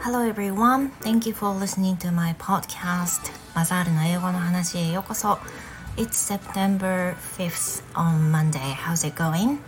[0.00, 5.38] Hello everyone, thank you for listening to my podcast マザールの英語の話へようこそ
[5.96, 9.58] It's September 5th on Monday, how's it going?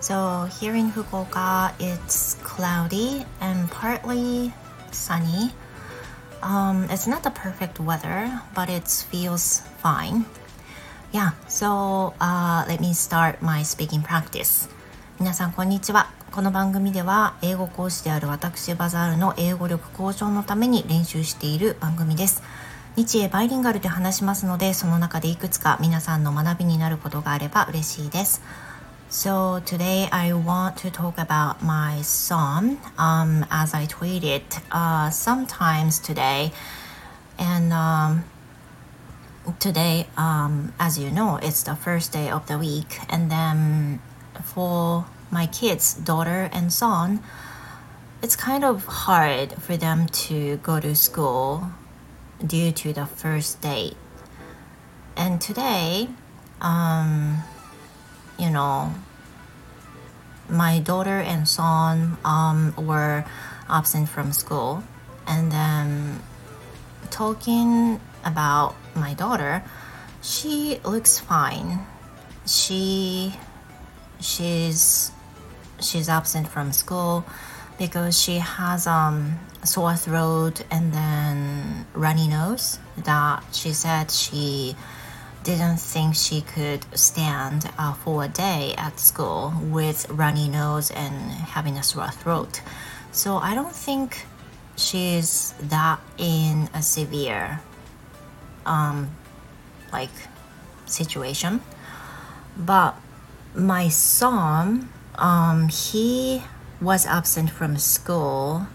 [0.00, 4.52] So here in Fukuoka, it's cloudy and partly
[4.90, 5.52] sunny
[6.42, 10.24] Um, it's not the perfect weather, but it feels fine.
[11.13, 14.67] Yeah, so、uh, let me start my speaking practice.
[15.19, 16.09] 皆さんこんにちは。
[16.31, 22.41] この番組では英語講師である私バザールの英語力向上のために練習している番組です。
[22.95, 28.41] 日英バイリンガルで話しますので、その中でいくつか皆さんの学びになることがあれば嬉しいです。
[29.11, 32.79] So today I want to talk about my son.
[32.97, 34.41] um, as I tweeted
[34.71, 36.51] uh, sometimes today.
[37.37, 38.23] And um,
[39.59, 42.99] today, um, as you know, it's the first day of the week.
[43.09, 44.01] And then
[44.43, 47.21] for my kids, daughter and son,
[48.21, 51.69] it's kind of hard for them to go to school
[52.45, 53.93] due to the first day.
[55.15, 56.09] And today,
[56.61, 57.43] um,
[58.39, 58.93] you know,
[60.49, 63.25] my daughter and son um, were
[63.69, 64.83] absent from school,
[65.27, 66.21] and then
[67.09, 69.63] talking about my daughter,
[70.21, 71.85] she looks fine.
[72.45, 73.33] She
[74.19, 75.11] she's
[75.81, 77.25] she's absent from school
[77.77, 84.75] because she has um sore throat and then runny nose that she said she
[85.43, 91.31] didn't think she could stand uh, for a day at school with runny nose and
[91.31, 92.61] having a sore throat.
[93.11, 94.25] So I don't think
[94.77, 97.61] she's that in a severe
[98.65, 99.15] um
[99.91, 100.09] like
[100.85, 101.61] situation.
[102.57, 102.95] But
[103.55, 106.43] my son um he
[106.81, 108.67] was absent from school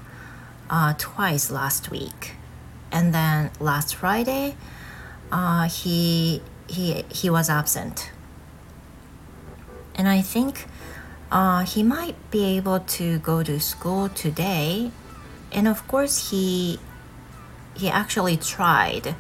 [0.71, 2.33] uh, twice last week.
[2.91, 4.57] And then last Friday,
[5.31, 8.11] uh, he he he was absent,
[9.95, 10.67] and I think
[11.31, 14.91] uh, he might be able to go to school today.
[15.53, 16.81] And of course, he
[17.75, 19.15] he actually tried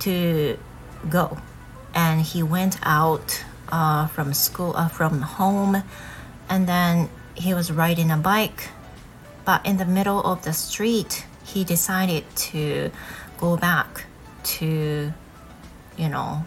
[0.00, 0.58] to
[1.08, 1.38] go,
[1.94, 5.82] and he went out uh, from school uh, from home,
[6.48, 8.68] and then he was riding a bike,
[9.44, 12.90] but in the middle of the street, he decided to
[13.38, 14.04] go back
[14.42, 15.12] to
[15.96, 16.44] you know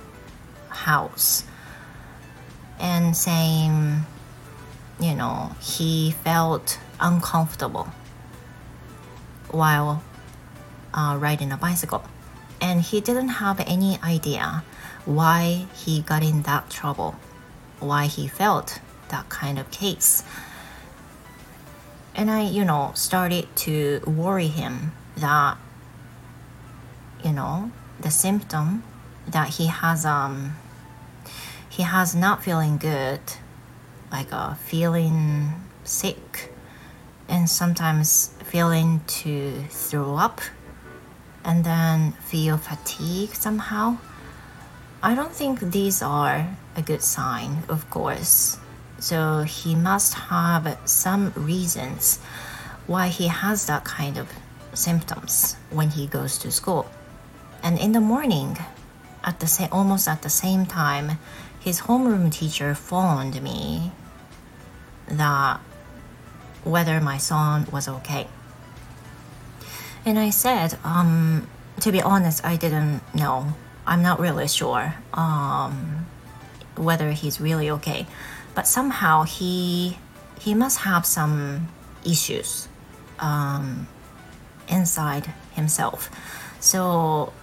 [0.69, 1.43] house.
[2.79, 4.05] And saying,
[4.99, 7.87] you know, he felt uncomfortable
[9.49, 10.03] while
[10.93, 12.03] uh, riding a bicycle.
[12.59, 14.63] And he didn't have any idea
[15.05, 17.15] why he got in that trouble,
[17.79, 18.79] why he felt
[19.09, 20.23] that kind of case.
[22.15, 25.57] And I, you know, started to worry him that,
[27.23, 28.83] you know, the symptom
[29.27, 30.55] that he has um
[31.69, 33.19] he has not feeling good,
[34.11, 35.53] like uh, feeling
[35.83, 36.51] sick,
[37.29, 40.41] and sometimes feeling to throw up,
[41.47, 43.97] and then feel fatigue somehow.
[45.01, 48.57] I don't think these are a good sign, of course.
[48.99, 52.19] So he must have some reasons
[52.85, 54.27] why he has that kind of
[54.73, 56.89] symptoms when he goes to school.
[57.63, 58.57] And in the morning,
[59.23, 61.17] at the same almost at the same time,
[61.59, 63.91] his homeroom teacher phoned me
[65.07, 65.59] that
[66.63, 68.27] whether my son was okay.
[70.07, 71.49] And I said, um,
[71.81, 73.47] to be honest, I didn't know.
[73.85, 76.05] I'm not really sure um,
[76.77, 78.07] whether he's really okay.
[78.55, 79.97] But somehow he
[80.39, 81.67] he must have some
[82.05, 82.69] issues
[83.19, 83.89] um,
[84.69, 86.09] inside himself.
[86.61, 87.33] So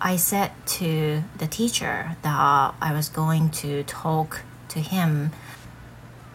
[0.00, 5.32] I said to the teacher that I was going to talk to him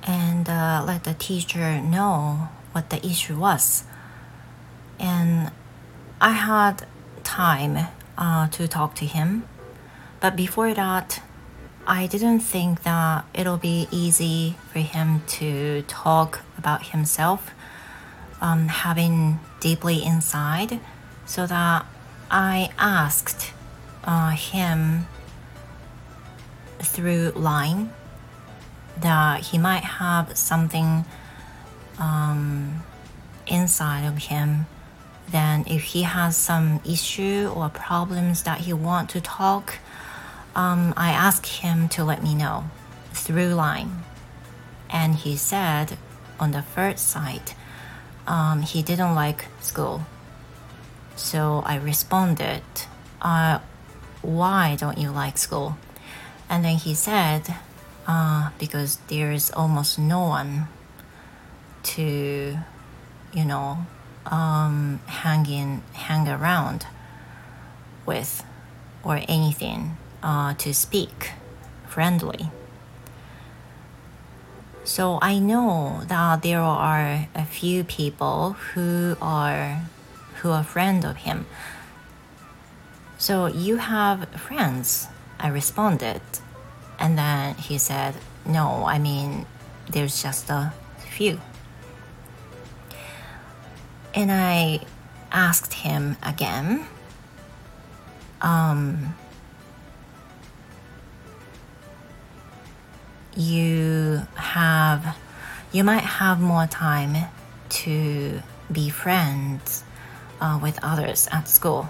[0.03, 3.85] and uh, let the teacher know what the issue was.
[4.99, 5.51] And
[6.19, 6.87] I had
[7.23, 7.87] time
[8.17, 9.43] uh, to talk to him,
[10.19, 11.21] but before that,
[11.85, 17.51] I didn't think that it'll be easy for him to talk about himself,
[18.41, 20.79] um, having deeply inside,
[21.27, 21.85] so that
[22.31, 23.53] I asked
[24.03, 25.05] uh, him
[26.79, 27.93] through line
[28.99, 31.05] that he might have something
[31.99, 32.83] um,
[33.45, 34.65] inside of him
[35.29, 39.79] then if he has some issue or problems that he want to talk
[40.55, 42.63] um, i ask him to let me know
[43.13, 44.03] through line
[44.89, 45.97] and he said
[46.39, 47.55] on the first sight
[48.27, 50.05] um, he didn't like school.
[51.15, 52.63] So I responded,
[53.21, 53.59] uh,
[54.21, 55.77] Why don't you like school?
[56.49, 57.55] And then he said,
[58.05, 60.67] uh, Because there's almost no one
[61.83, 62.57] to,
[63.33, 63.85] you know,
[64.31, 66.85] um, hanging hang around
[68.05, 68.43] with
[69.03, 71.31] or anything uh, to speak
[71.87, 72.49] friendly.
[74.83, 79.81] So I know that there are a few people who are
[80.41, 81.45] who are friend of him.
[83.17, 85.07] So you have friends,
[85.39, 86.21] I responded.
[86.99, 88.15] And then he said,
[88.45, 89.45] No, I mean
[89.89, 91.41] there's just a few.
[94.13, 94.81] And I
[95.31, 96.85] asked him again,
[98.41, 99.15] um,
[103.35, 105.15] you have
[105.71, 107.29] you might have more time
[107.69, 109.83] to be friends
[110.41, 111.87] uh, with others at school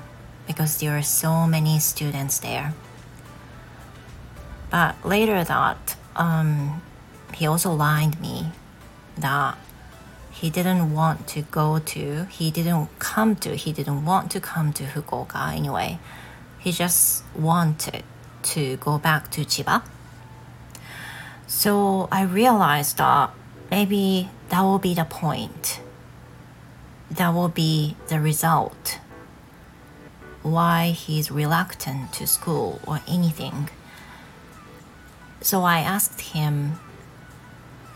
[0.47, 2.73] because there are so many students there.
[4.69, 6.81] But later that um,
[7.33, 8.51] he also lied me
[9.17, 9.57] that
[10.39, 14.71] he didn't want to go to, he didn't come to, he didn't want to come
[14.73, 15.99] to Fukuoka anyway.
[16.59, 18.03] He just wanted
[18.53, 19.81] to go back to Chiba
[21.47, 23.31] so I realized that
[23.71, 25.79] maybe that will be the point.
[27.09, 28.99] That will be the result.
[30.43, 33.69] Why he's reluctant to school or anything.
[35.39, 36.79] So I asked him,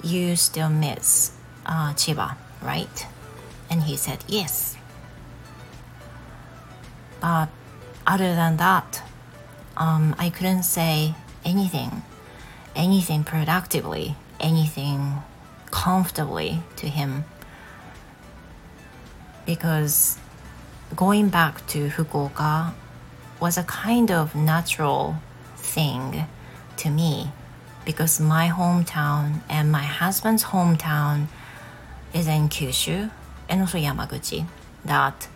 [0.02, 1.34] You still miss
[1.72, 2.98] uh, Chiba, right?
[3.70, 4.76] And he said, Yes.
[7.22, 7.50] But
[8.06, 9.02] other than that,
[9.78, 11.16] um, I couldn't say
[11.46, 12.04] anything
[12.76, 15.22] anything productively, anything
[15.72, 17.26] comfortably to him.
[19.46, 20.18] Because
[20.96, 22.74] going back to Fukuoka
[23.40, 25.16] was a kind of natural
[25.58, 26.26] thing
[26.78, 27.32] to me
[27.86, 31.28] because my hometown and my husband's hometown
[32.14, 33.12] is in Kyushu
[33.50, 34.46] and also Yamaguchi
[34.86, 35.28] that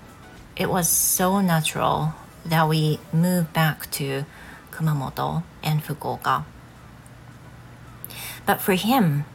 [0.56, 2.14] it was so natural
[2.46, 4.26] that we moved back to
[4.72, 6.46] Kumamoto and Fukuoka.
[8.46, 9.26] But for him,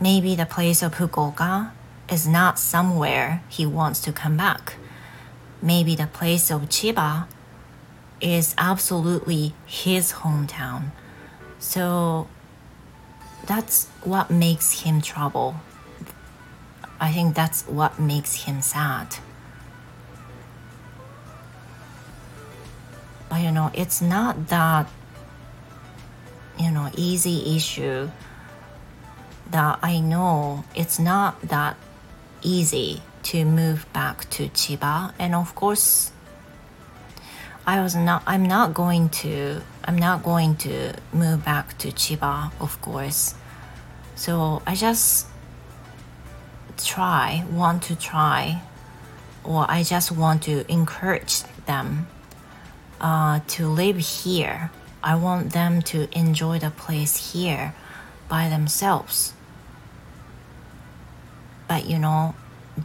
[0.00, 1.72] maybe the place of Fukuoka
[2.10, 4.74] is not somewhere he wants to come back.
[5.62, 7.26] Maybe the place of Chiba
[8.20, 10.90] is absolutely his hometown.
[11.58, 12.28] So
[13.46, 15.56] that's what makes him trouble.
[17.00, 19.16] I think that's what makes him sad.
[23.28, 24.88] But you know, it's not that
[26.58, 28.10] you know easy issue
[29.50, 30.64] that I know.
[30.74, 31.76] It's not that
[32.42, 35.12] easy to move back to Chiba.
[35.18, 36.12] And of course
[37.66, 42.52] I was not I'm not going to I'm not going to move back to Chiba
[42.60, 43.34] of course.
[44.16, 45.26] So I just
[46.84, 48.62] try want to try
[49.44, 52.08] or I just want to encourage them
[53.00, 54.70] uh, to live here
[55.02, 57.74] I want them to enjoy the place here
[58.28, 59.32] by themselves.
[61.68, 62.34] But you know,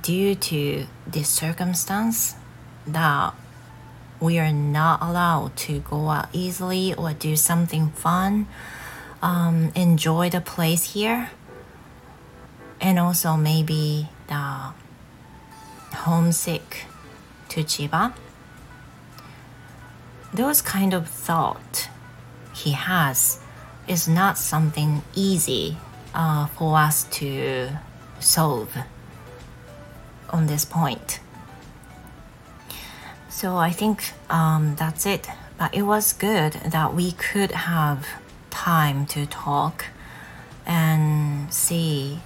[0.02, 2.36] due to this circumstance
[2.88, 3.34] that
[4.22, 8.48] we are not allowed to go out easily or do something fun,
[9.22, 11.32] um, enjoy the place here,
[12.86, 14.72] and also maybe the
[16.06, 16.86] homesick
[17.50, 18.14] to Chiba.
[20.32, 21.90] Those kind of thought
[22.54, 23.40] he has
[23.88, 25.78] is not something easy
[26.14, 27.70] uh, for us to
[28.20, 28.78] solve
[30.30, 31.20] on this point.
[33.30, 35.28] So I think um, that's it.
[35.58, 38.08] But it was good that we could have
[38.52, 39.86] time to talk
[40.68, 42.20] and see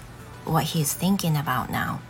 [0.49, 2.01] what he's thinking about now.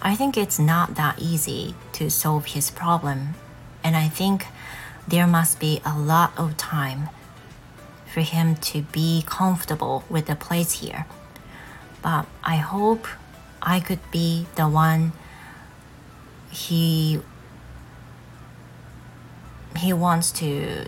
[0.00, 3.34] I think it's not that easy to solve his problem,
[3.84, 4.46] and I think
[5.06, 7.08] there must be a lot of time
[8.12, 11.06] for him to be comfortable with the place here.
[12.02, 13.06] But I hope
[13.62, 15.12] I could be the one
[16.50, 17.20] he
[19.76, 20.86] he wants to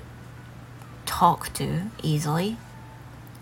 [1.06, 2.56] talk to easily.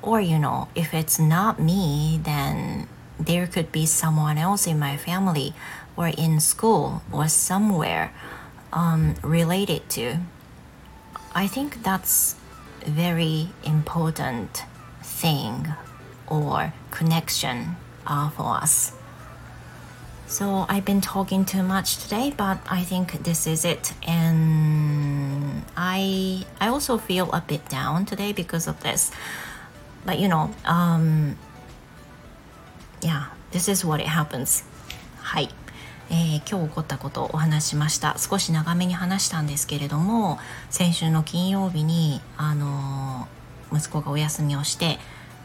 [0.01, 2.89] Or you know, if it's not me, then
[3.27, 5.55] there could be someone else in my family
[5.97, 8.13] or in school or somewhere
[8.73, 10.19] um, related to.
[11.35, 12.37] I think that's
[12.87, 14.65] very important
[15.03, 15.69] thing
[16.27, 17.77] or connection
[18.07, 18.93] uh, for us.
[20.27, 23.93] So I've been talking too much today, but I think this is it.
[24.07, 29.11] And I I also feel a bit down today because of this.
[30.07, 31.37] But you know, um,
[33.03, 34.65] yeah, this is what it happens.
[35.21, 35.49] はい。
[36.11, 44.99] えー、今日起こったことをお話しました少し長めに話したんですけれども先週の金曜日に、あのー、息子がお休みをして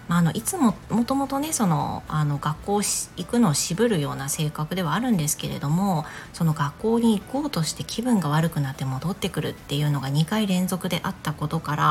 [0.08, 11.84] まあ、あのいつももともとねそのあの学校行くのを渋るような性格ではあるんですけれどもその学校に行こうとして気分が悪くなって戻ってくるっていうのが2回連続であったことから、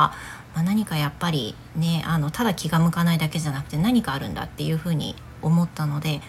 [0.54, 6.20] まあ、何かやっぱりねあのただ気が向かないだけじゃなくて何かあるんだっていうふうに思ったので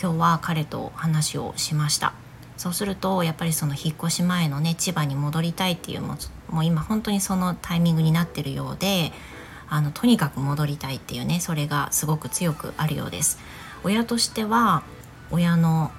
[0.00, 2.12] 今日は彼と話をしました。
[2.56, 6.16] そうするとやっぱりその引っ越し前のね千葉に戻りたいっていうも
[6.60, 9.12] う今本当にそのタイミングになってるようで
[9.68, 13.38] あのとにかく戻りたいっていうねそれがすごく強くあるようです
[13.84, 14.84] 親としては
[15.30, 15.90] 親の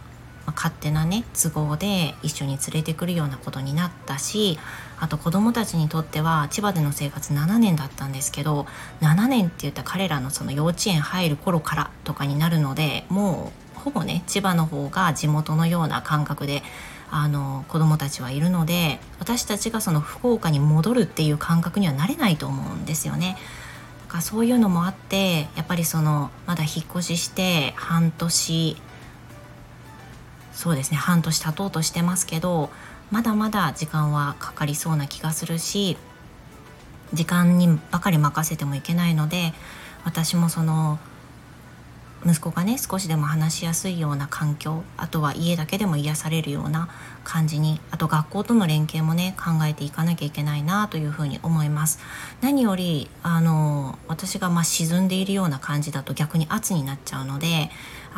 [0.48, 4.58] ま勝手なね都合で一緒に連れてくるようなことになったし
[5.00, 8.66] あと子供たちにとっては千葉での生活7年だったんですけど
[9.02, 16.64] 7年って言ったら彼らのその幼稚園入る頃からとかになるのでもうほぼね千葉の方が地元のような感覚で
[17.10, 23.38] あの子供たちはいるので私たちがその福岡に戻るっていう感覚にはなれないと思うんですよね。
[24.08, 28.78] だからそういうのもあってやっぱりそのまだ引っ越しして半年
[30.58, 32.72] そうですね半年経とうとしてますけど
[33.12, 35.98] まだまだ時間はかかりそうな気がするし
[37.14, 39.54] 時間にばかり任せてもいけないので
[40.04, 40.98] 私もその
[42.26, 46.90] 息子がね少しでも話しやすいような環境あとは家だけでも癒されるような
[47.24, 52.00] 感じにあと学校との連携もね考えていかなきゃいけないなというふうに思います。
[52.42, 57.70] 何よりあの私がまあ沈んでいるような感じだと逆に圧になっちゃうので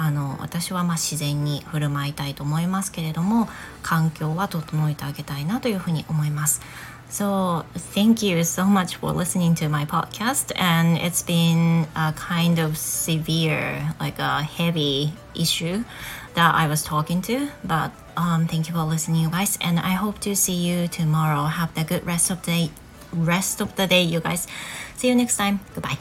[0.01, 3.49] あの私はまあ自然に振る舞いたいと思いますけれども
[3.83, 6.61] 環境は整えてあげたいなというふうに思います
[7.09, 7.65] So,
[7.95, 10.51] thank you so much for listening to my podcast.
[10.55, 15.83] And it's been a kind of severe, like a heavy issue
[16.35, 17.49] that I was talking to.
[17.63, 19.57] But um, thank you for listening, you guys.
[19.59, 21.45] And I hope to see you tomorrow.
[21.45, 22.69] Have the good rest of the day.
[23.11, 24.45] Rest of the day, you guys.
[24.95, 25.61] See you next time.
[25.73, 25.97] Goodbye.